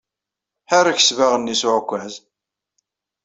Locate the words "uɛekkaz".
1.67-2.15